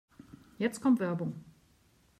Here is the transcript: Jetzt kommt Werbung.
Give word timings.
Jetzt 0.57 0.81
kommt 0.81 0.99
Werbung. 0.99 1.45